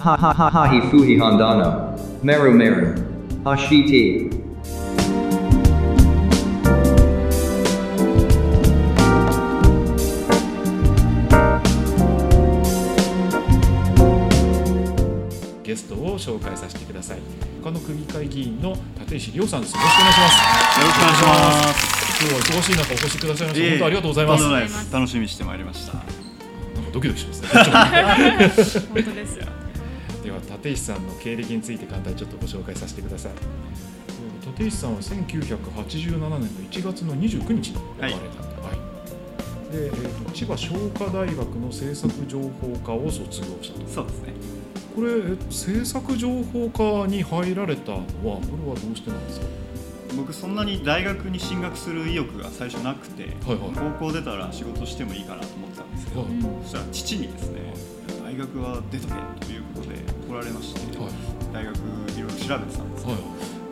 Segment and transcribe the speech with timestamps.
[0.00, 1.94] ははははひふひはんだな。
[2.22, 2.94] メルメル。
[3.44, 4.30] はして。
[15.62, 17.18] ゲストを紹介させてください
[17.62, 22.22] 他の区議会議員の立石亮さんですよろしくお願いしますよろしくお願いします。
[22.22, 25.92] 今日は忙しい中お越しくださいました本当ありがとうございます楽しみにしてまいりました。
[25.94, 26.08] なんか
[26.90, 27.48] ドキドキしますね
[28.94, 29.59] 本当ですよ。
[30.22, 33.32] では立石さんの経歴について簡単にちょっとご紹介させてください。
[34.58, 39.72] 立石さんは1987年の1月の29日に生まれた、はい。
[39.72, 43.86] でえーと千葉商科大学の政策情報科を卒業したと。
[43.88, 44.32] そうですね。
[44.94, 45.14] これえ
[45.48, 49.46] 政策情報科に入られたのはこれはどうしてなんですか？
[50.16, 53.70] 僕そんなに大学に進学する意欲が最初なくて、はいはい。
[53.98, 56.30] 高校出たら仕事してもいいかなと思ってたんですけど、はい。
[56.64, 57.99] そしたら父にですね、大
[58.40, 59.14] 学は出とけ
[59.46, 59.96] ということで
[60.28, 61.10] 来られまして、はい。
[61.52, 63.22] 大学いろいろ調べてたんですけど、はい。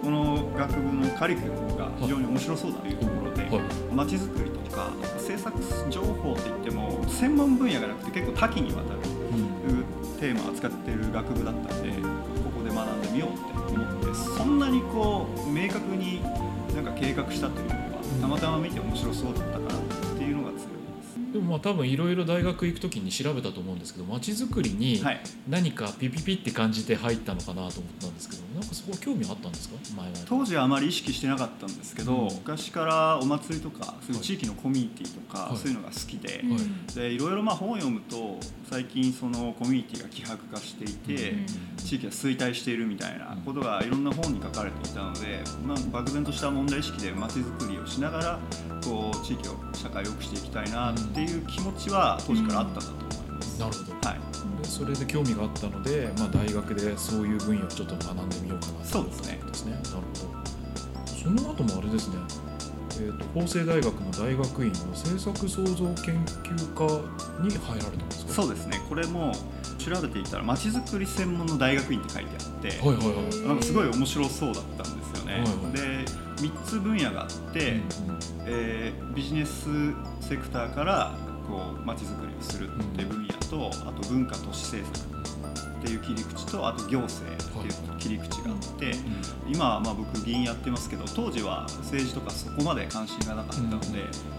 [0.03, 3.95] この学部のカリキュラムが非常に面白そうだというところで、はい。
[3.95, 5.57] まちづくりとか政策
[5.91, 9.01] 情報って言っても専門分野がなくて結構多岐にわたる
[9.33, 9.85] うん
[10.21, 16.23] テーマを扱っている学部だったんでここで学んでみようって思ってそんなにこう明確に
[16.75, 19.75] なんか計画したというよりはたまたま見て面白そうだったから
[21.49, 29.77] まあ多分いろいろ大学行くときに調べたと思うんですけど街づくりにはい、何かピピピって感じて入ったのかなと思ったんですけどなんこ興味あったんですか？
[30.27, 32.35] 当時はあまり意識してなかったんですけど、うん。
[32.35, 35.57] 昔からお祭りとかそういう地域のコミュニティとか、はい。
[35.57, 36.95] そういうのが好きで,、はい。
[36.95, 38.39] でいろいろまあ本を読むと
[38.71, 41.47] 最近そのコミュニティが希薄化していて、うん。
[41.79, 48.39] 地域が衰退しているみたいなことがいろんな本に書かれていたので、まあ、漠然とした問題意識でまちづくりをしながら
[48.85, 53.59] こう地域を社会を良くしていきたいなっていう気持ちは当時からあったんだと思います。
[53.61, 53.93] なるほど。
[54.09, 54.28] はい、で
[54.65, 59.41] それで興味があったので、まあ、大学でそういう分野をちょっと学んでみようかなとそうですね。
[59.47, 59.73] ですね。
[59.73, 61.07] なるほど。
[61.07, 62.17] その後もあれですね、
[63.01, 66.85] えー、と法政大学の大学院の政策創造研究科
[67.43, 68.33] に入られたんですか？
[68.33, 68.81] そうですね。
[68.89, 69.33] これも
[69.79, 73.49] 調べていたらまちづくり専門の大学院って書いてあって、はいはいはい。
[73.49, 75.33] なんかすごい面白そうだったんですよね。
[75.35, 75.73] はいはい。
[75.73, 76.05] で
[76.43, 77.83] 3つ分野があって、うん。
[78.47, 79.67] えービジネス
[80.21, 81.13] セクターから
[81.49, 85.19] こう街づくりをするって分野と、あと文化都市政策
[85.79, 88.93] っていう切り口とあと行政っていう切り口があって、
[89.49, 93.87] 今はまあ僕議員やってますけど当時は政治とかそこまで関心がなかったので、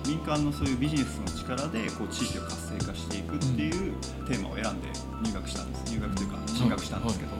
[0.06, 3.94] 民間のそういうビジネスの力でこう地域を活性化していくっていう
[4.28, 4.90] テーマを選んで
[5.24, 5.94] 入学したんです。
[5.94, 7.40] 入学というか進学したんですけど、はい。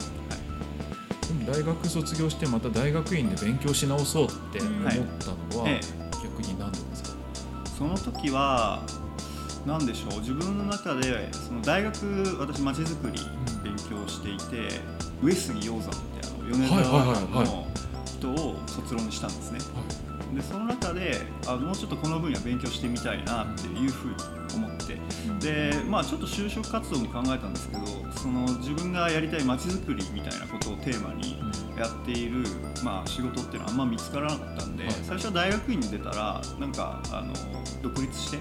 [1.46, 4.72] 大学卒業してまた大学院で勉強し直そうって思っ
[5.18, 5.80] たのは、え
[6.22, 7.10] 逆に何でですか、
[7.78, 8.82] その時は
[9.66, 10.20] 何でしょう？
[10.20, 13.20] 自分の中でその大学私まちづくり
[13.62, 14.80] 勉強していて、
[15.22, 17.66] 上杉鷹山ってあの米沢はいはいはいはいの
[18.04, 19.60] 人を卒論にしたんですね。
[20.34, 21.16] でその中で
[21.46, 24.14] あもうちょっとこの分野勉強してみたいなっていうふうに
[24.54, 24.98] 思って。
[25.40, 31.38] でまあちょっと就職活動も考えたんですけどその自分がやりたいまちづくりみたいなことをテーマに
[31.80, 32.44] やっている、
[32.84, 34.94] まあ、仕事っていうのはあんま見つからなかったんで、はい。
[35.02, 37.32] 最初は大学院に出たらなんかあの
[37.82, 38.38] 独立して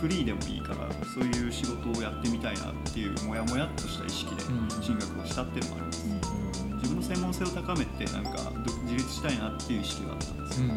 [0.00, 4.82] フリーでもいいからそういう仕事をやってみたいなっていうモヤモヤっとした意識でうん。
[4.82, 6.06] 進学をしたっていうのもあります、
[6.76, 8.30] 自分の専門性を高めてなんか
[8.64, 10.68] 独自立したいなっていう意識があったんですよ、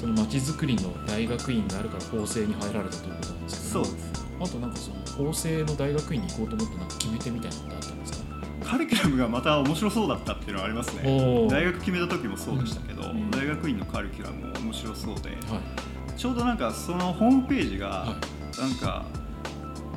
[0.00, 4.24] その街づくりの大学院があるから法政に入られたということなんですけどそうです。
[4.40, 8.23] あとなんかその法政の大学院に行こうと思ってなんか決め手みたいなのってあったんですか？
[8.64, 11.48] カリキュラムがまた面白そうだったっていうのはありますね。
[11.50, 13.30] 大学決めた時もそうでしたけど、ん。
[13.30, 16.18] 大学院のカリキュラムも面白そうではい。
[16.18, 18.16] ちょうどなんかそのホームページがは
[18.58, 19.04] なんか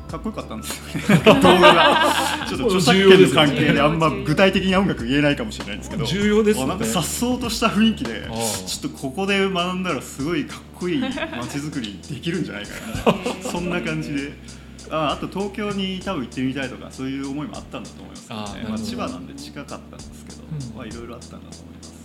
[0.07, 1.23] かっこよかったんですよね。
[1.41, 2.15] 動画が。
[2.47, 6.73] ちょっと著作権の関係であんま具体的な音楽言えないかもしれないんですけど重要ですよね。
[6.73, 8.29] あなんか颯爽とした雰囲気で
[8.65, 11.13] ちょっとここで学んだらすごいかっこいい街
[11.57, 12.71] づくりできるんじゃないか
[13.11, 13.17] な。
[13.51, 14.33] そんな感じで
[14.91, 18.69] ああと東京に多分行ってみたいとかそういう思いもあったんだと思いますけどね。
[18.69, 20.77] まあ、千葉なんで近かったんですけど、うん。
[20.77, 21.96] まあ、いろいろあったんだと思います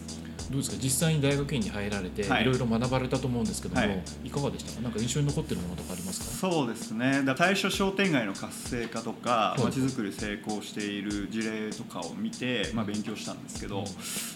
[0.51, 0.77] どうですか？
[0.83, 2.43] 実際に大学院に入られて、はい。
[2.43, 4.03] いろいろ学ばれたと思うんですけども、はい。
[4.25, 4.81] い、かがでしたか？
[4.83, 6.49] なんか印象に残ってるものとかありますか？
[6.49, 7.23] そうですね。
[7.25, 9.63] だ対処商店街の活性化とかい。
[9.63, 13.85] まちづくり成功している事例とかを見て、まあ、勉強したんですけど、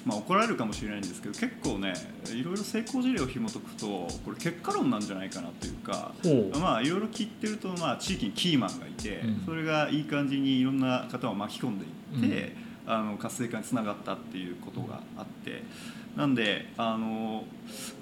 [0.04, 1.94] まあ、怒られるかもしれないんですけど結構ね
[2.32, 3.86] いろいろ成功事例を紐解くと
[4.24, 6.12] これ結果論なんじゃないかなというか
[6.60, 9.42] まあいろいろ聞いてると、まあ、地域にキーマンがいて、うん。
[9.44, 15.62] それがいい感じにいろんな方を巻き込んでいって、あの活性化につながったっていうことがあって
[16.16, 17.44] なんであの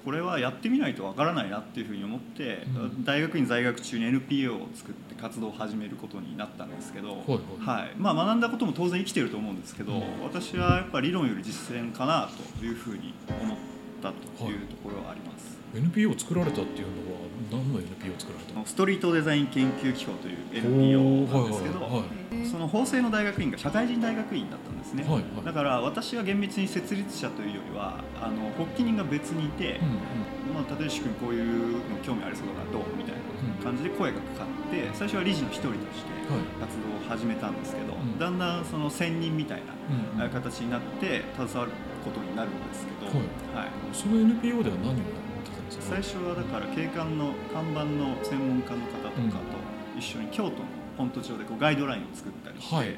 [0.05, 3.03] これはやってみないとわからないなっていうふうに思って、うん。
[3.03, 7.39] 大学院在学中に NPO を作って活動を始めることになったんですけど、はいはい。
[7.59, 7.91] はい。
[7.97, 10.01] まあ、学んだことも当然生きてると思うんですけど、うん。
[10.23, 12.29] 私はやっぱり理論より実践かな
[12.59, 13.57] というふうに思っ
[14.01, 15.57] たというところはあります。
[15.73, 18.65] NPO を作られたっていうのは何の NPO を作られたの？
[18.65, 21.91] ストリートデザイン研究機構という NPO なんですけど、はい。
[21.91, 25.23] はいその法政の大学院が社会人大学院だったんですね、はいはい。
[25.45, 36.41] だから私は厳密に設立者というよりはあの発起人が別にいて、うんまあ、立石君こういうの興味ありそうだからどうみたいな感じで声がかかって最初は理事の一人としてはい。
[36.59, 38.17] 活動を始めたんですけど、ん。
[38.17, 39.73] だんだんその専任みたいな
[40.17, 40.29] うんうん。
[40.29, 41.71] 形になって携わる
[42.03, 43.65] ことになるんですけど、はい。
[43.65, 43.71] はい。
[43.93, 44.97] その NPO では何をやっ
[45.45, 45.85] てたんですか？
[45.85, 50.65] 最初はだから景観の看板の専門家の方とかと一緒に京都の
[50.97, 52.93] 本都町でこうガイドラインを作ったりして、はいは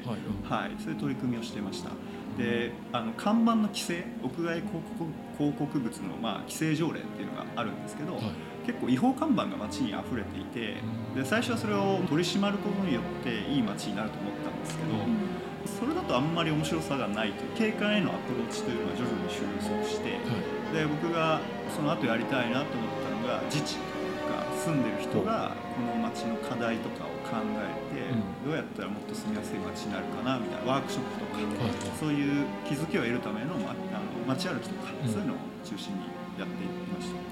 [0.66, 1.90] いそういう取り組みをしてました。
[2.36, 8.22] であの看板の規制屋外広告広告物の、まあ、規制条例っていうのがあるんですけど、はい。
[8.66, 10.76] 結構違法看板が街に溢れていて
[11.16, 14.90] で最初はそれを取り締まることによっていい街になると思ったんですけど、
[15.80, 20.20] それだとあんまり面白さがないという景観へのアプローチというのは徐々に収束して、
[20.76, 21.40] で僕が
[21.74, 28.50] その後やりたいなと思ったのが自治というか住んでる人がこの街の課題とかを考えて、うん。
[28.50, 31.48] どうやったらもっと住みやすい街になるかなみたいなワークショップとか、はい
[32.00, 33.78] そういう気づきを得るための,、ま、あの
[34.26, 35.12] 街歩きとか、うん。
[35.12, 36.08] そういうのを中心に
[36.38, 37.28] やっていきました。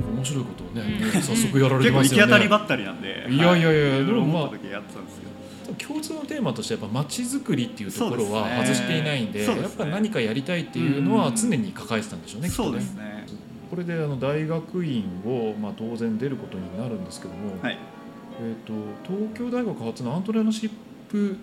[0.00, 1.22] 面白いことをねうん。
[1.22, 5.30] 早速やられて結構行きますよね当たりばったりなんでいやいやいやはでもまあ思った時やってたんですけど。
[5.78, 9.62] 共通のテーマとしてやっぱ街づくりっていうところは外していないんでね。
[9.62, 11.36] やっぱ何かやりたいっていうのはうん。
[11.36, 13.26] 常に抱えてたんでしょうね、きっとそうねですね。
[13.70, 17.78] これであの大学院を、まあ、当然出ることになるんですけども、はい
[18.40, 18.72] えー、と
[19.06, 20.70] 東京大学発のアントレーナーシッ
[21.10, 21.36] プ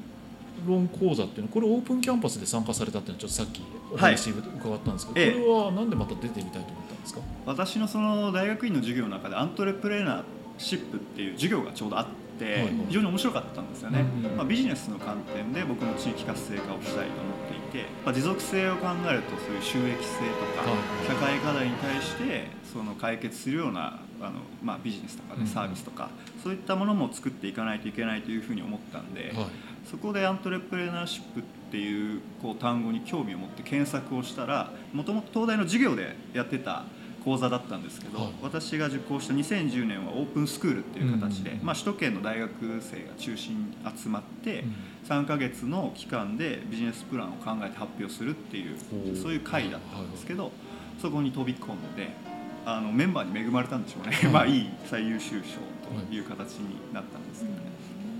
[0.66, 3.62] 論講座っていうのこれオープンキャンパスで参加されたっていうのはちょっとさっき
[3.94, 5.32] お話伺ったんですけど、ええ。
[5.34, 10.24] これはなんでまた出てみたいと思ったんですか、私のその大学院の授業の中でアントレプレーナー
[10.58, 12.06] シップっていう授業がちょうどあっ
[12.40, 12.72] て、はいはい。
[12.88, 14.38] 非常に面白かったんですよね、うんうん。
[14.38, 17.34] まあ、ビジネスの観点で僕も地域活性化をしたいと思
[17.70, 21.08] っていて、まあ、持続性を考えるとそういう収益性とか、はい。
[21.08, 25.48] 社会課題に対してその解決するようなあの、まあ、ビジネスとか、ね、うんうん。
[25.48, 26.10] サービスとか、
[26.44, 29.48] そういったものも作っていかないといけないというふうに思ったんで、はい。
[29.90, 36.84] そこでアントレプレーナーシップっていうこう単語に興味を持って検索をしたらもともと東大の授業でやってた
[37.24, 38.30] 講座だったんですけど、はい。
[38.42, 41.60] 私が受講した2010年はオープンスクールっていう形で、うんうん。
[41.62, 44.76] うんまあ、首都圏の大学生が中心に集まって、うん。
[45.08, 48.78] 3ヶ月の期間でビジネスプランを考えて発表するっていう
[49.16, 50.52] そういう会だったんですけど、
[51.02, 52.10] そこに飛び込んで
[52.70, 57.62] あのメンバーに恵まれたんでしょうね、はいまあいい最優秀賞という形になったんですけどね。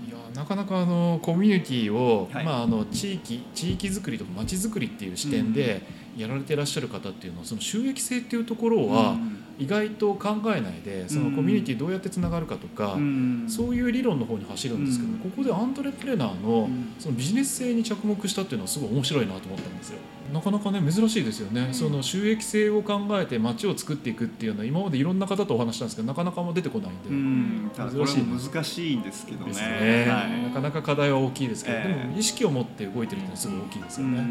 [0.08, 2.44] いやなかなかあのコミュニティを、はい。
[2.46, 5.82] まあ、あの地域地域づくりとか街づくりっていう視点で
[6.16, 13.44] やられていらっしゃる方っていうのはその収益性っていうところはうん意外と考えないでそのコミュニティどうやってつながるかとか、うん。
[13.48, 15.18] そういう理論の方に走るんですけど、うん。
[15.18, 16.92] ここでアントレプレナーのうん。
[16.98, 19.98] そのビジネス性に着目したっていうのはすごい面白いなと思ったんですよ。
[20.32, 27.08] なかなかね珍しいですよね、その収益性を考えて街を作っていくっていうのは今までいろんな方とお話したんですけどなかなかも出てこないんで。
[27.08, 29.52] うん、ただこれ珍しいも難しいんですけどね。
[29.52, 30.42] ね、はい。
[30.42, 31.88] なかなか課題は大きいですけど、ええ。
[31.88, 34.26] でも意識を持って動いてるっていうのはすごい大きいですうよね。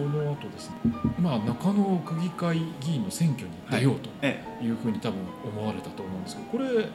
[0.00, 0.76] んこの後ですね、
[1.20, 4.68] まあ、中野区議会議員の選挙に出ようとえい。
[4.68, 6.88] うふうに多分思われたと思うんですけどこれ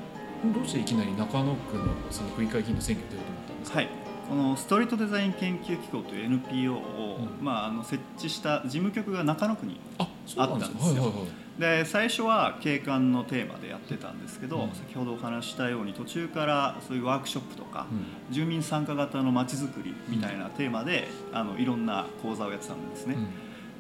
[0.51, 3.87] どうしていきなり中野区のその区議会議員の選挙に出ようと思ったんですか、はい、
[4.29, 7.43] このストリートデザイン研究機構という NPO を、うん。
[7.43, 11.13] まあ、あの設置した事務局が中野区にあったんですよ
[11.59, 14.71] で最初は景観のテーマでやってたんですけど、うん。
[14.71, 17.85] 先ほどお話ししたように途中からそういうワークショップとか、
[18.29, 23.17] う住民参加型のまちづくりみたいなテーマで、あのいろんな講座をやってたんですね。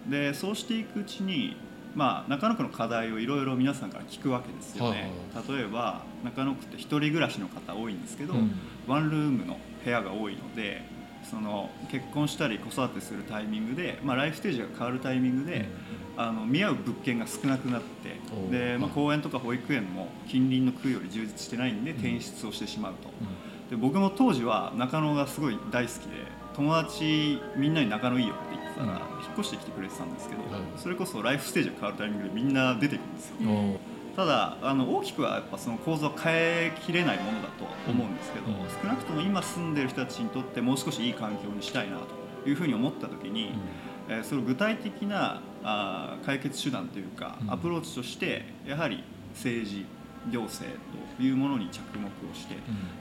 [0.07, 0.11] ん。
[0.11, 1.55] でそうしていくうちに、
[1.95, 5.11] まあ、中野区の課題をいろいろ皆さんから聞くわけですよね、
[5.47, 8.51] 例えば中野区って一人暮らしの方多いんですけど、うん。
[8.87, 10.81] ワンルームの部屋が多いので
[11.23, 15.65] その結婚したり子育てするタイミングで、まあ、ライフステージが変わるタイミングで、
[16.21, 23.09] あの見合う物件が少なくなっておで、まあ、はい公園とか保育園も近隣の区より充実してないんで転出をしてしまうと。
[23.69, 29.23] で僕も当時は中野がすごい大好きで友達みんなに中野いいよって言ってたら、うん。
[29.23, 30.61] 引っ越してきてくれてたんですけど、はい。
[30.75, 33.79] それこそライフステージが変わるタイミングでみんな出てくるんですよ。
[34.17, 38.55] ただあの大きくはやっぱその構造は変えきれないものだと思うんですけど、うん。
[38.81, 41.99] 少なくとも今住んでる人たちにとってもう少しいい環境にしたいな
[42.43, 43.53] というふうに思った時に、
[44.09, 47.51] えーその具体的なあー解決手段というか、うん。
[47.51, 49.85] アプローチとしてやはり政治
[50.29, 50.77] 行政
[51.17, 52.55] というものに着目をして、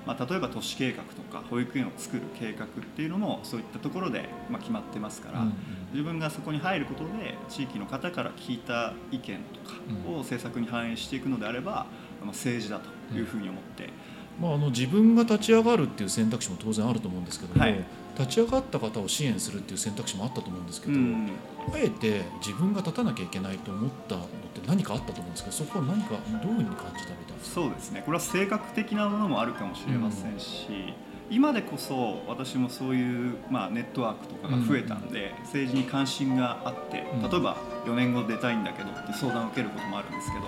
[0.06, 5.44] まあ、例えば都市計画とか保育園を作る計画っていうのもそういったところで、まあ、決まってますから、
[5.92, 9.76] 自分がそこに入ることで地域の方から聞いた意見とか
[10.08, 11.86] を政策に反映していくのであれば、
[12.20, 13.90] まあ、政治だというふうに思って。
[14.40, 17.84] まあ、あの自分が立ち上がるっていう選択肢も当然あると思うんですけども、はい、
[18.18, 21.30] 立ち上がった方を支援するっていう選択肢もあったと思うんですけど、うん、
[21.72, 26.10] あえて自分が立たなきゃいけないと思ったのって何かあったと思うんですけどそこは何か
[26.42, 27.60] どういうふうに感じたみたいですか？
[27.62, 28.02] そうですね。
[28.04, 40.46] これは性格的なものもあるかもしれませんし、うん今でこそ私もそういう、まあ、ネットワークとかが増えたんで、政治に関心があって例えば4年後出たいんだけどって相談を受けることもあるんですけど、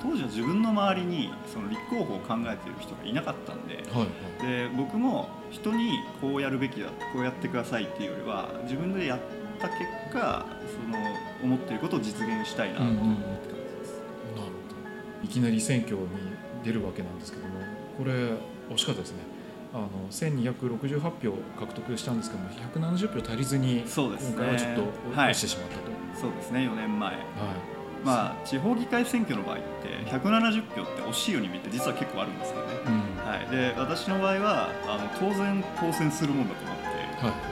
[0.00, 3.76] 当時は自分の周りにその立候補を考えている人がいなかったんで,、
[4.40, 9.20] で僕も人にこうやるべきだこうやってくださいっていうよりは自分でやっ
[9.58, 9.80] た結
[10.12, 10.98] 果その
[11.42, 14.00] 思っていることを実現したいなと思って感じです。
[14.36, 14.50] なるほど。
[15.24, 16.06] いきなり選挙に
[16.64, 17.54] 出るわけなんですけども
[17.98, 18.12] これ
[18.72, 19.39] 惜しかったですね。
[19.72, 22.50] あの1268票獲得したんですけども
[22.98, 24.82] 170票足りずに、今回はちょっと
[25.14, 27.20] 落ちてしまったと、はい、そうですね4年前、はい、
[28.04, 36.90] まあ地方議会選挙の場合って170票って惜しいように見えて実は結構あるんですよね、うん、はい、で私の場合はあの当然当選するもんだと思って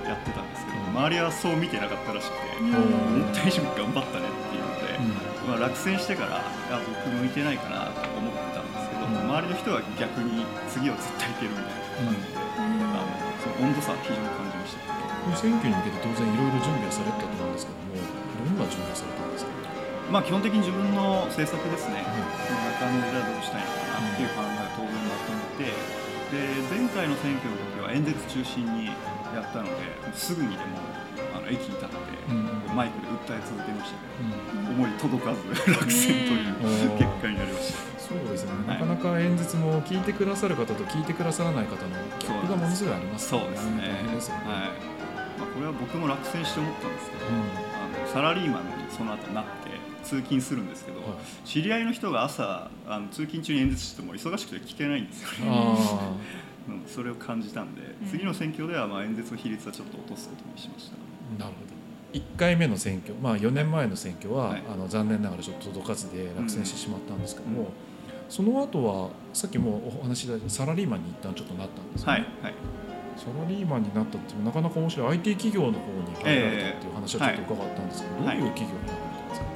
[0.08, 13.10] やってたんですけど、はい、周りはそう見てなかったらしくて、思った以上に頑張ったねっていうので、うん、まあ、落選してからあ僕向いてないかなと思ってたんですけど、うん、周りの人は逆に次は絶対いけるみたいな感じで、あの
[13.42, 17.78] その温度差は非常に感じましたこ選挙に向けて当然いろいろ準備はされたと思うんですけど。
[17.78, 19.50] もどんな準備をされたんですか
[20.08, 25.74] まあ基本的に自分の政策ですね、その中のじゃどうしたいのかなっていう考えを当然まとめて、
[26.32, 28.86] で前回の選挙の時は演説中心に
[29.36, 30.80] やったのですぐにでも
[31.36, 31.94] あの駅に立って、
[32.74, 35.40] マイクで訴え続けましたけど、思い届かず
[35.72, 37.88] 落選という結果になりました。
[38.08, 43.40] そうですね、なかなか演説も聞いてくださる方と聞いてくださらない方のギャップがものすごいありますね。
[43.40, 43.82] そうですね。
[44.14, 44.44] ですねはい。
[45.38, 49.50] まあこれは僕も落選して思ったんですけど、うん、あのサラリーマンにその後なって
[50.04, 55.76] 通勤するんですけど、はい、知り合いの人が朝あの通勤中に演説しても忙しくて聞けないんですよね。
[56.88, 60.96] それを感じたんで、次の選挙ではまあ演説の比率はちょっと落とすことにしました。
[61.44, 61.77] なるほど。
[62.12, 67.72] 1回目の選挙、まあ、4年前の選挙は、はい、あの残念ながらちょっと届かずで落選してしまったんですけども、うんうん
[68.28, 72.20] その後はさっきもお話しいただいたサラリーマンに一旦ちょっとなったんですね、はい。
[72.42, 72.54] はい、
[73.16, 79.46] サラリーマンになったってなかなか面白い IT 企業の方に入られたっていう話はちょっと伺ったんですけど、えーはい、どういう企業に入られたんですか、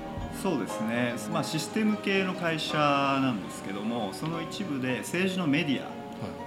[0.42, 5.92] そうですね、まあ、システム系の会社なんですけどもその一部で政治のメディア、はい。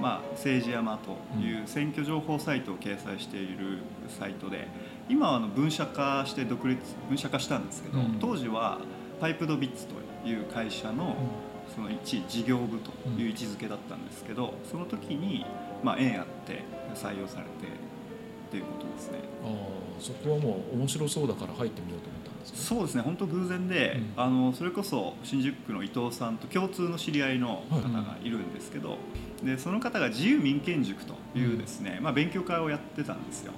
[0.01, 3.79] まあ、政治山という選挙情報サイトを掲載している
[4.19, 4.67] サイトで
[5.09, 8.79] 今はあの分社化して独立分社化したんですけど、うん、当時は
[9.19, 11.55] パイプドビッツという会社の、うん。
[11.73, 15.45] その一事業部という位置づけだったんですけど、その時に、
[15.83, 19.19] まあ、縁あって採用されてっていうことですね。
[19.43, 23.01] ああそこはもう面白そうだから入ってみようと思ったんです、ね、そうですね。
[23.01, 28.97] 本当偶然で、うん、あのそれこそ新宿区の伊藤さんと共通の知り合いの方がいるんですけど、は
[29.43, 33.53] い、でその方が自由民権塾というですね、うん、まあ、勉強会をやってたんですよ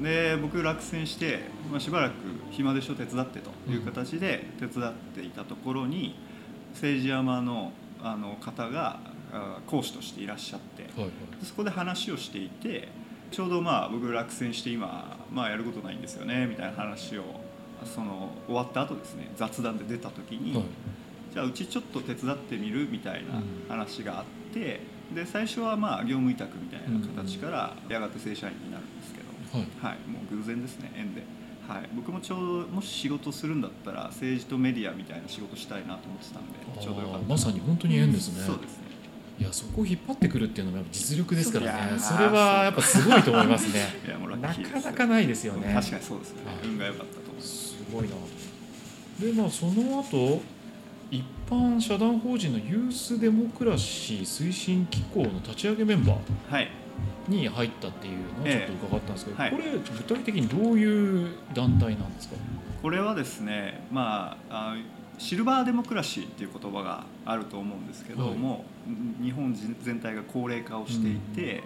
[0.00, 2.14] で僕落選して、まあ、しばらく
[2.50, 6.14] 暇でしょ手伝ってという形で手伝っていたところに、
[6.72, 7.72] 政治山の
[8.02, 9.00] あの方が
[9.66, 11.10] 講師としていらっしゃって、はいはい、
[11.42, 12.88] そこで話をしていて
[13.30, 17.24] ちょうどまあ僕落選して今、まあ、やることないんですよねみたいな話を
[17.84, 20.64] その終わった後ですね雑談で出た時に、はい、
[21.32, 22.88] じゃあうちちょっと手伝ってみる？
[22.88, 23.42] みたいな
[23.74, 24.24] 話があっ
[24.54, 28.75] て、うん、で最初はまあ業務委託みたいな形からやがて正社員になるんですけど、
[29.52, 31.22] はい、はい、もう偶然ですね縁で。
[31.68, 37.26] はい、僕もちょうどもし仕事するんだったら政治とメディアみたいな仕事したいなと思ってたんでちょうどよかった。
[37.26, 38.86] まさに本当に縁ですね、そうですね。
[39.38, 41.98] いやそこを引っ張ってくるっていうのが実力ですからね。
[41.98, 43.80] それはやっぱすごいと思いますね。
[44.06, 45.72] いやもうなかなかないですよね。
[45.74, 47.48] 確かにそうですね、運が良かったと思います。
[47.48, 48.14] すごいな。
[49.20, 50.42] でまあその後
[51.10, 56.85] 一般社団法人のユースデモクラシー推進機構の立ち上げメンバー、はい
[57.28, 62.36] に入ったっていうのをちょっと伺ったんですけど、ええはい、これ具体的にどういう団体なんですか？
[62.82, 64.76] これはですね、まあ、あ
[65.18, 68.58] シルバーデモクラシーっていう言葉があると思うんですけども、は
[69.20, 71.62] い、日本全体が高齢化をしていて、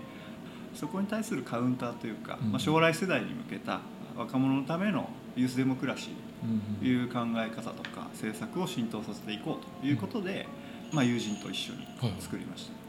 [0.72, 3.80] うん、そこに対するカウンターというか、うん、まあ、将来世代に向けた
[4.16, 10.46] 若者のためのユースデモクラシーという考え方とか政策を浸透させていこうということで、
[10.92, 11.86] まあ、友人と一緒に
[12.20, 12.72] 作りました。
[12.72, 12.79] はい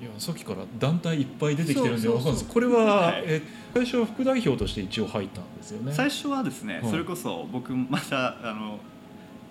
[0.00, 2.46] いやさっきから団体いっぱい出てきてるんで分かるんです。
[2.46, 3.42] これは、はい、え
[3.74, 5.92] 最初は副代表として一応入ったんですよね。
[5.92, 8.78] 最初はですね、はい、それこそ僕またあの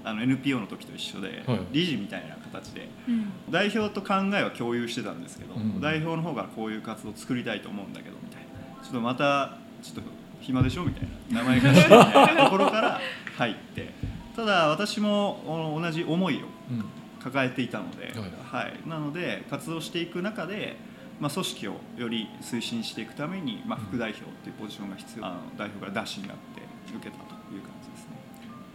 [0.03, 1.59] あの NPO の時と一緒で、はい。
[1.71, 3.31] 理事みたいな形でうん。
[3.51, 5.79] 代表と考えは共有してたんですけど、うん。
[5.79, 8.83] 代表の方からこういう活動を作りたいと思うんだけどみたいな。
[8.83, 10.09] ちょっとまたちょっと
[10.41, 12.99] 暇でしょみたいな名前貸してみたいなところから
[13.37, 13.93] 入って。
[14.35, 16.39] ただ私もお同じ思いを
[16.71, 16.85] うん
[17.23, 18.05] 抱えていたので、
[18.51, 18.63] はい。
[18.63, 18.89] はい。
[18.89, 20.77] なので活動していく中で、
[21.19, 26.61] まあ、組織をより推進していくために、まあ、副代表っていうポジションが必要あの代表からダッシュになって
[26.95, 28.19] 受けたという感じですね。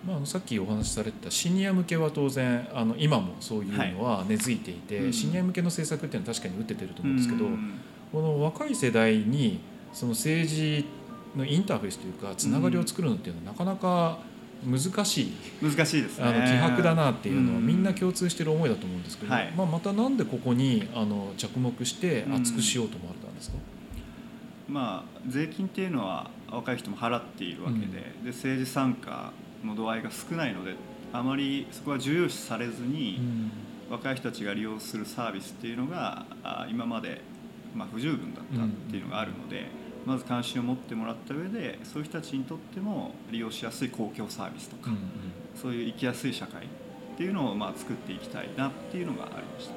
[0.07, 5.13] まあ、さっきお話しされてたシニア向けは当然あの今もそういうのは根付いていて、はいうん。
[5.13, 7.81] シニア向けの政策っていうのは確かに打ててると思うんですけど、うん。
[8.13, 9.61] この若い世代に
[9.93, 10.85] その政治
[11.35, 14.19] のインターフェースというかつながりを作るのっていうのはなかなか
[14.65, 16.25] 難しい、難しいですね。
[16.25, 17.67] あの希薄だなっていうのはん。
[17.67, 19.53] みんな共通してる思いだと思うんですけど、はい。
[19.57, 23.57] まあ、またなんでここにあの着目して熱くしようと思われたんですか、
[24.69, 27.87] まあ、税金っていうのは若い人も払っているわけで,、
[28.25, 29.33] で政治参加
[29.65, 30.75] の度合いが少ないので
[31.13, 33.51] あまりそこは重要視されずに、うん。
[33.91, 37.21] 若い人たちが利用するサービスっていうのがあ今まで、
[37.75, 39.67] まあ、不十分だったっていうのがあるので、
[40.07, 45.01] まず関心を持ってもらった上でそういう人たちにとっても利用しやすい公共サービスとか、うんうん。
[45.55, 46.69] そういう生きやすい社会っ
[47.17, 49.75] ていうのをまあ作っていきたいなっていうのがありました。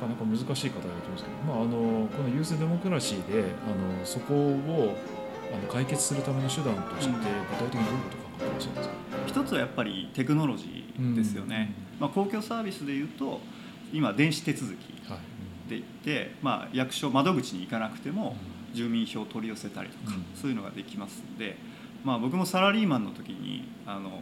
[0.00, 4.94] なかなか難しい課題だと思うんですけど、まあ、あのこのユースデモクラシーであのそこを
[5.52, 7.18] あの解決するための手段としてうん。
[7.18, 8.94] 具体的にどういうことを考えてらっしゃるんですか、
[9.26, 13.40] 一つはやっぱりテクノロジーですよね、まあ、公共サービスでいうと
[13.92, 15.18] 今電子手続きはい
[15.68, 18.36] で言って、まあ、役所窓口に行かなくても
[18.74, 20.24] 住民票を取り寄せたりとか、うん。
[20.34, 21.56] そういうのができますんで、
[22.04, 24.20] まあ、僕もサラリーマンの時にあの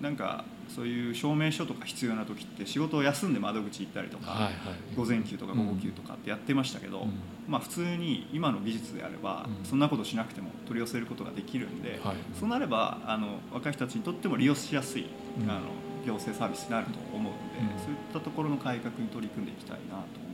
[0.00, 4.52] なんかそういう証明書とか必要な時って仕事を休んで窓口行ったりとか、はいはい、
[4.96, 7.12] 午前休とか午後休とかってやってましたけど、うん。
[7.48, 9.64] まあ、普通に今の技術であれば、うん。
[9.64, 12.16] そんなことしなくても取り寄せることができるんで、はい。
[12.38, 15.06] そうなればあの若い人たちにとっても利用しやすい、
[15.40, 15.50] うん。
[15.50, 15.60] あの
[16.06, 17.82] 行政サービスになると思うので、うん。
[17.82, 20.27] そういったところの改革に取り組んでいきたいなと。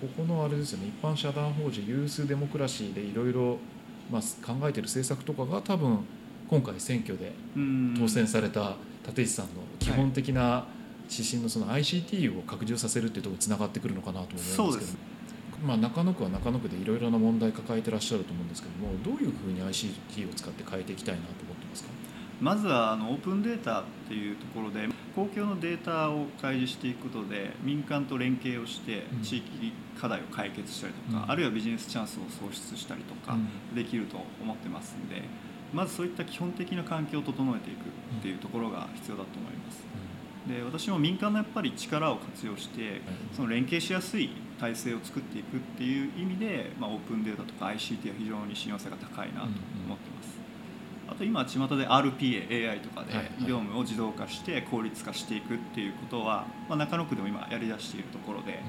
[0.00, 0.88] ここのあれですよね。
[0.88, 3.58] 一般社団法人ユースデモクラシーでいろいろ
[4.10, 6.00] まあ考えてる政策とかが多分
[6.48, 7.94] 今回選挙でうん。
[7.98, 8.76] 当選された
[9.06, 10.66] 立石さんの基本的な
[11.10, 15.18] 指針のその ICT を拡充させるっていうところにつながってくるのかなと思うんですけど。
[15.64, 21.57] まあ、中野区は中野区でいろいろな問題抱えてらっしゃると思うんですけどもどういうふうに ICT を使って変えていきたいなと思って
[22.40, 29.22] まずはあのオープンデータっていうところで公共のデータを開示していくことで民間と連携をしてうん。
[29.22, 31.30] 地域課題を解決したりとか、うん。
[31.30, 33.36] あるいはビジネスチャンスを創出したりとかう
[33.72, 33.74] ん。
[33.74, 35.22] できると思ってますんで
[35.72, 37.86] まずそういった基本的な環境を整えていく
[38.18, 39.84] っていうところが必要だと思います。
[40.48, 43.02] で私も民間のやっぱり力を活用して
[43.36, 50.07] その連携しやすい体制を作っていくっていう意味で、まあ、オープンデータとか ICT は非常に親和性が高いなと思ってます。
[51.18, 58.60] あと今巷で RPA、AI とかで業務を自動化して効率化していくっていうことは、まあ、中野区でも今やりだしているところで、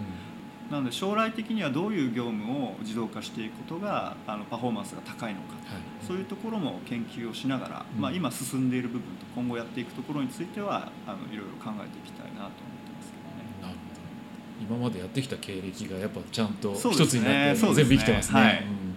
[0.71, 5.53] なので将来的にはどういう業務を自動化していくことがあのパフォーマンスが高いのか。
[5.53, 6.05] はい。
[6.07, 8.01] そういうところも研究をしながら、うん。
[8.01, 13.62] まあ、今進んでいる部分と今後やっていくところについてはあのいろいろ考えていきたいなと思ってますけどね。
[13.62, 14.75] なるほど。
[14.75, 18.41] 今までやってきた経歴がやっぱちゃんと一つになって全部生きてますね。
[18.41, 18.63] はい。
[18.63, 18.88] うん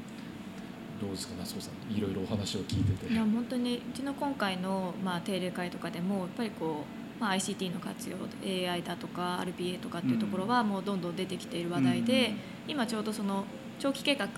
[1.02, 3.12] どうですか、夏尾さん、いろいろお話を聞いてて。
[3.12, 6.84] いや本当にうちの今回の、まあ、定例会とかでもやっぱりこ
[7.18, 12.34] う、まあ、ICT の活用 AI だとか RPA とかっていうところはもうどんどん出てきている話題で、
[12.68, 13.44] 今ちょうどその
[13.80, 14.28] 長期計画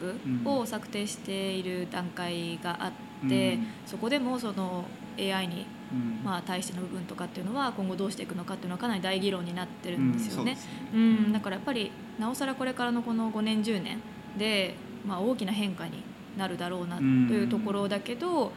[0.50, 3.66] を策定している段階があって、うん。
[3.85, 4.87] そこでもその
[5.18, 6.24] AI にうん。
[6.24, 10.57] まあ対しての部分とかっていうのは今後どうしていくのかっていうのはかなり大議論になってるんですよね。
[10.94, 14.00] うんうん、だからやっぱりなおさらこれからのこの5年10年
[14.38, 14.74] で、
[15.07, 16.03] まあ、大きな変化に
[16.37, 18.53] なるだろうなというところだけど、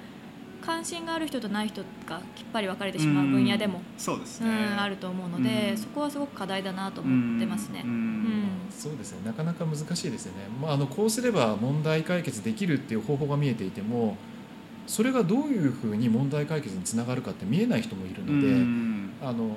[0.61, 5.77] 関心がある人とない人がきっぱり分かれてしまう分野でも、そうですね、うん、あると思うので、うん。
[5.77, 7.83] そこはすごく課題だなと思ってますね。
[7.85, 7.91] うん。
[7.91, 8.47] うん。
[8.69, 10.39] そうですね、なかなか難しいですよね。
[10.61, 14.17] まあ、あのこうすれば問題解決できるっていう方法が見えていても、
[14.87, 19.11] それがどういうふうに問題解決につながるかって見えない人もいるので、うん。
[19.21, 19.55] あの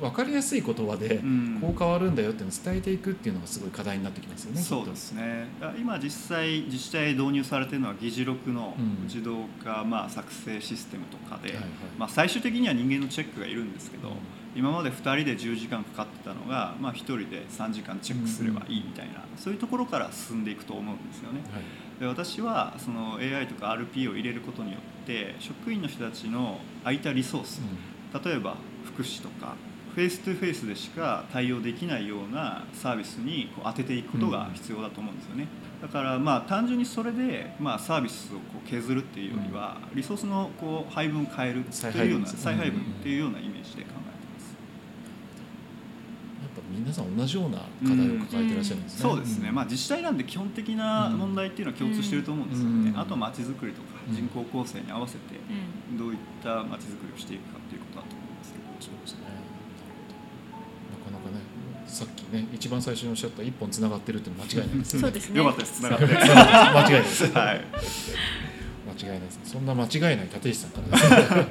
[0.00, 1.58] 分かりやすい言葉でうん。
[1.60, 4.60] こう変わるんだよっていうのを伝えていくっていうのがすごい課題になってきますよね。
[4.60, 5.46] そうですね。
[5.60, 9.04] あ今実際自治体で導入されているのは議事録のうん。
[9.04, 11.54] 自動化、まあ、作成システムとかで、
[11.98, 14.14] まあ、最終的には人間のチェックがいるんですけど、うん。
[14.54, 21.40] 今まで2人で10時間かかってたのが、まあ、1人で3時間チェックすればいいみたいな、そういうとこきから進んでいくと思うんですよね。
[21.52, 21.62] はい。
[22.00, 27.62] で私はその AI とか RP を入れることによって職員の人たちの空いたリソース、
[28.24, 29.54] 例えば福祉とか
[29.94, 35.46] face to face でしか対応できないようなサービスにこう当てていくことが必要だと思うんですよね。
[35.82, 44.56] だからまあ単純にそれでまあサービスをこう削るっていうよりはリソースのこう配分を変えるっていうような再再配配分分っていうようなイメージで考えてます。
[46.40, 49.00] やっぱ皆さん同じような課題を抱えてらっしゃるんですね。
[49.02, 52.98] そうですね、まあ、自治体なんで基本的な問題っていうのは共通していると思うんですよね、うん。
[52.98, 54.16] あとはまちづくりとかうん。
[54.16, 55.18] 人口構成に合わせて
[55.90, 55.98] うん。
[55.98, 58.21] どういったまちづくりをしていくかっていうことだと
[62.02, 64.94] さっきね、一番最初におっしゃった一本つながってるっていうのは間違いないです。
[64.94, 65.00] ね。
[65.00, 65.38] そうですね。
[65.38, 65.80] よかったです。
[65.80, 67.24] つながって間違いないです。
[67.30, 67.54] はい。
[67.54, 69.40] 間違いないです。
[69.44, 71.46] そんな間違いない立石さんからですね。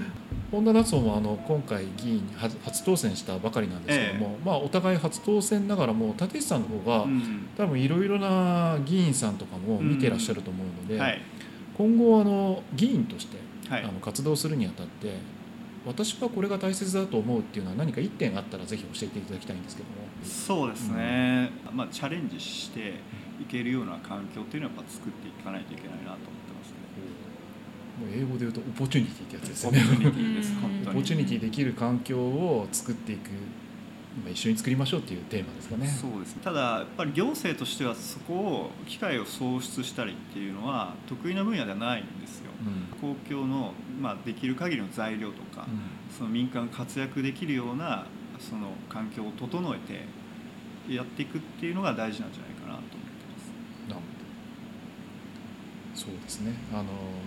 [0.50, 11.20] 本田夏夫もあの今回議員に初初当選したばかりなんですけども、まあお互い初当選ながらも立石さんの方が、うん多分いろいろな議員さんとかも見てらっしゃると思うので、はい。
[11.76, 13.36] 今後あの議員として
[13.68, 13.82] はい。
[13.82, 15.14] あの活動するにあたって
[15.86, 19.94] 私はこれが大切だと思うっていうのは何か一点あったらぜひ教えていただきたいんですけども。
[20.22, 22.94] そうですね、まあ、チャレンジして
[23.40, 26.76] いけるような環境っていうのはやっぱ作っていかないといけないなと思ってますね。
[28.00, 29.84] もう英語で言うと opportunity ってやつですよオポね。
[29.84, 30.52] チュニティです
[30.90, 33.30] opportunity できる環境を作っていく。
[34.22, 35.86] まあ一緒に作りましょうっていうテーマですかね。
[35.86, 42.50] そうですただやっぱり行政としてはそこを機会を創出したりっていうのは得意な分野ではないんですよ。
[42.60, 43.14] うん。
[43.14, 45.66] 公共の、まあ、できる限りの材料とか、
[46.16, 48.06] その民間が活躍できるような
[48.38, 49.78] その環境を整え
[50.88, 52.96] てやっていくっていうのが大事なんじゃないかなと思って
[53.92, 54.00] ます。
[55.94, 56.52] そうですね。
[56.72, 56.84] あの、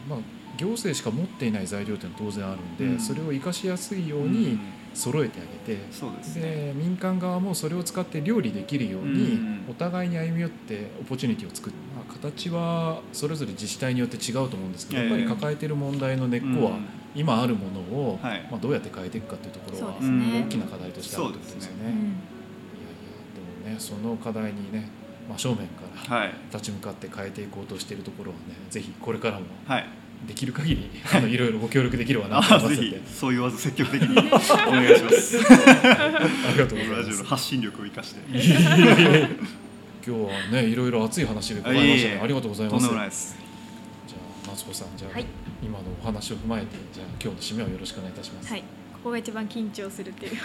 [0.09, 0.19] まあ、
[0.57, 2.99] 行政しか持っていない材料っていうのは当然あるんで、うん。
[2.99, 4.31] それを生かしやすいよううん。
[4.31, 4.57] に
[4.95, 6.41] 揃えてあげて、そうですね。
[6.41, 9.65] で民間側もそれを使って料理できるよううにん。
[9.69, 16.85] お互いに歩み寄ってオポチュニティを作る、まあ、形はそれぞれ自治体によって違うと思うんですけど、ええやっぱり抱えている問題の根っこはうん
[17.15, 21.79] 今あるものを、はいまあ、どうやって変えていくかというところは大きな課題としてあるということですよね。
[21.83, 22.09] うんいやいや
[23.63, 24.89] でもねその課題にね
[25.29, 29.85] 真正面からはい立ち向かって変えていこうとしているところはねぜひこれからもはい。
[30.27, 34.21] できる限りあのいろいろご協力できればなとあ思います ぜのでひそう言わず積極的に お
[34.71, 35.37] 願いします。
[35.37, 37.23] ありがとうございラジオのます。
[37.25, 38.21] 発信力を生かして。
[40.05, 42.19] 今日はねいろいろ熱い話で伺いましたね。
[42.21, 43.37] ありがとうございとんますでもないです。
[44.05, 45.25] じゃあ夏子さんじゃあ、はい。
[45.63, 48.61] 今のお話を踏まえてじゃあ今日の締めをよろしくお願いいたします、はい。
[48.61, 50.35] ここが一番緊張するっていう。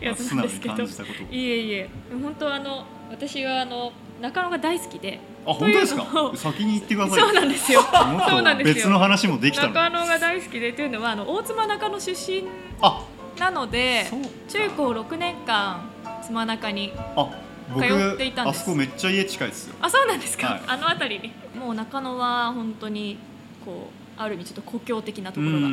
[0.00, 1.26] やつなんですけど感じたことを。
[1.34, 1.88] いえいえ。
[2.10, 5.18] 本当あの私はあの中野が大好きで。
[5.46, 6.04] あ本当ですか？
[6.04, 6.36] も。
[6.36, 7.20] 先に言ってください。
[7.20, 7.80] そうなんですよ。
[7.80, 7.88] も
[8.28, 8.74] そうなんですよ。
[8.74, 9.68] 別の話もできた。
[9.68, 10.74] 中野が大好きで。
[10.74, 12.44] というのはあの大妻中野出身
[12.82, 13.02] あ
[13.38, 14.06] なので
[14.48, 15.88] 中高6年間
[16.26, 18.60] 妻中にあ僕通っていたんです。
[18.62, 19.74] あそこめっちゃ家近いですよ。
[19.80, 20.62] あそうなんですか、はい。
[20.66, 21.58] あの辺りに。
[21.58, 23.18] もう中野は本当に
[23.64, 25.68] こうある意味ちょっと故郷的なところが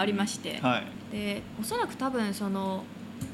[0.00, 0.58] ありまして。
[0.60, 0.86] はい。
[1.12, 2.84] でおそらく多分その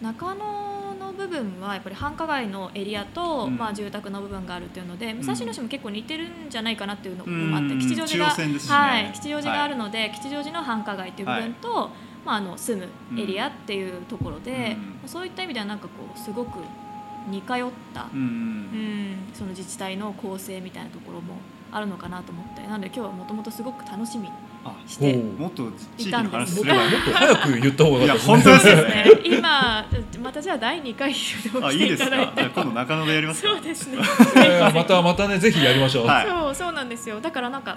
[0.00, 3.56] 中野の部分はやっぱり繁華街のエリアと、うん。
[3.56, 8.58] まあ、住宅の部分があるっていうので武蔵野市も結構似てるんじゃないかなっていうのうんもあって吉祥寺が、ね。
[8.68, 11.90] はい、吉祥寺があるので、吉祥寺の繁華街っていう部分と、
[12.24, 15.08] まあ、あの住むエリアっていうところで、うん。
[15.08, 16.58] そういった意味ではなんかこうすごく
[17.28, 17.56] 似通っ
[17.94, 18.22] た、ううん
[19.12, 19.16] ん。
[19.32, 21.36] その自治体の構成みたいなところも
[21.72, 24.30] あるのかなと思ってなので今日はもともとすごく楽しみに
[24.64, 26.86] あしてもっと地域の話もすれば。
[26.86, 29.10] っともっと早く言った方がいやよかった本当ですよね ね。
[29.24, 29.86] 今
[30.22, 31.12] またじゃあ第2回
[31.62, 32.10] あいいですか。
[32.10, 33.48] 来ていただいてじゃあ今度中野でやりますか。
[33.48, 33.98] そうですね
[34.74, 37.76] またまたねぜひやりましょう、はいそうそうなんですよだからなんか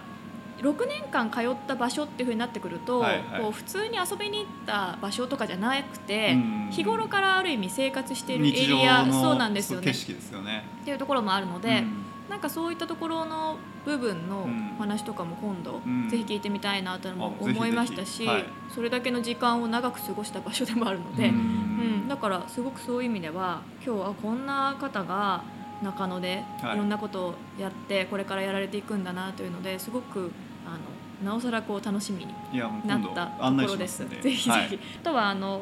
[0.60, 3.42] 6年間通った場所っていうふうになってくると、はいはい。
[3.42, 9.88] こう普通に遊びに行った場所とかじゃなくて、うん日頃からある意味生活しているエリアのそうなんですよね。
[9.88, 10.66] 景色ですよね。
[10.82, 12.04] っていうところもあるので、うん。
[12.30, 16.10] なんかそういったところの部分の話とかも今度、うん。
[16.10, 18.46] ぜひ聞いてみたいなとも思いましたし、はい。
[18.76, 21.38] それだけの時間を長く過ごした場所でもあるので、ううん
[22.06, 22.08] ん。
[22.10, 25.44] だからすごくそういう意味では今日はこんな方が
[25.82, 26.76] 中野ではい。
[26.76, 30.32] いろんなことをやってこれからやられていくんだなというのですごく
[30.68, 32.34] あのなおさらこう楽しみに
[32.86, 33.98] なったところです。
[33.98, 34.10] す。
[34.10, 35.62] ぜひぜひ、はいあとはあの、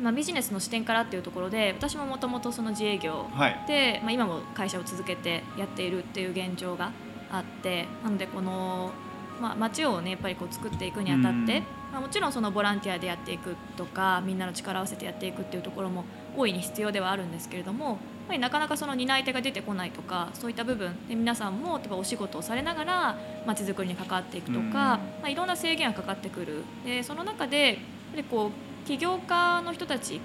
[0.00, 3.64] まあ、ビジネスの視点からっていうところで私ももともとその自営業はい。
[3.66, 6.92] で、まあ、今も会社を続けてやっているっていう現状が
[7.30, 8.92] あってなのでこの、
[9.40, 16.04] まあ、街をねやっぱりこう作っていくにあたって、うんまあ、もちろんそのボランティアでやっていくとかみんなの力を合わせてやっていくっていうところも
[16.36, 17.98] 大いに必要ではあるんですけれども
[18.30, 24.72] ぱりなかなかその担い手が出てこないとかそういった部分で皆さんも例えばお仕事をされながら街づくりに関わっていくとか、うん。
[24.72, 26.62] まあ、いろんな制限がかかってくる。
[26.84, 28.52] でその中でやっぱりこ
[28.84, 30.20] う起業家の人たちっ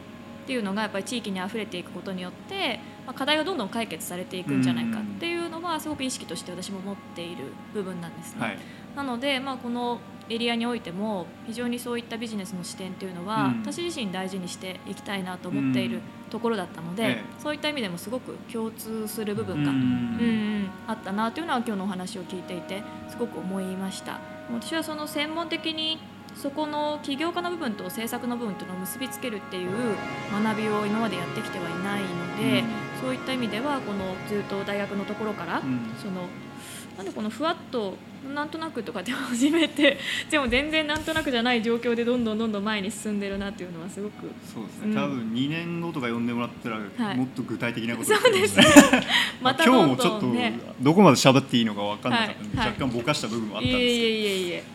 [0.47, 8.41] ていうのがやっぱり地域にあふれていくことによって、まあ、課題がどんどん解決されていくんじゃないかっていうのはすごく意識として私も持っている部分なんですね。
[8.41, 8.57] はい。
[8.95, 13.61] なので、まあ、このエリアにおいても非常にそういったビジネスの視点っていうのは、うん。
[13.61, 16.01] 私自身大事にしていきたいなと思っている
[16.35, 17.23] ところだったので、ええ。
[17.41, 19.77] そういった意味でもすごく共通する部分が、うん。
[19.77, 24.19] うんうんあったなというのは今日のお話を聞いていてすごく思いました。
[24.53, 25.97] 私はその専門的に
[26.35, 29.71] そこの起業家の部分と政策の部分というのを結びつけるっていう
[30.43, 32.67] 学びを今までやってきてはいないので、うん。
[33.01, 35.91] そういった意味ではこのずっと大学のところから、うん。
[35.97, 36.27] その
[36.97, 37.95] なんでこのふわっと
[38.33, 39.97] なんとなくとかって始めて
[40.29, 44.95] でも全然なんとなくじゃない状況でどんどんどんどん前に進んでるなっていうのはすごくそうですね、うん。
[44.95, 47.17] 多分2年後とか呼んでもらったら、はい。
[47.17, 48.65] もっと具体的なことそうですね。
[49.41, 50.33] また今日もちょっと
[50.81, 52.67] どこまで喋っていいのか分かんなかったので、はい。
[52.67, 54.63] 若干ぼかした部分もあったんですけど、いえいえいえいえ。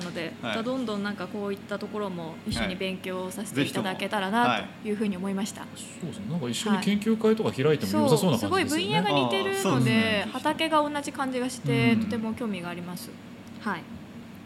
[0.00, 5.62] ったので、またはいどんどんなんかこういったところも一緒に勉強させてはいいただけたらぜなというふうに思いました。
[6.00, 13.10] そうですねなんか一緒に研究会とか開いても良さそうなすごい感じですよね分野が似てるのでね畑が同じ感じがして、うんとても興味があります。
[13.60, 13.82] はい。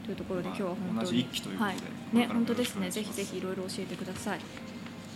[0.05, 1.27] というところで今日は本当に
[1.59, 1.77] はい、
[2.13, 2.91] ね本当ですね。
[2.91, 4.41] ぜひぜひいろいろ教えてください。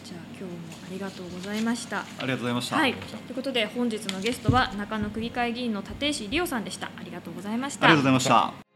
[0.04, 0.50] じゃあ今日も
[0.86, 1.98] ありがとうございました。
[1.98, 2.94] ありがとうございました、はい。
[2.94, 2.98] と
[3.30, 6.86] いうことで本日のゲストは中野区議会議員の立石理央さんでした。
[6.96, 7.84] ありがとうございました。
[7.86, 8.67] ありがとうございました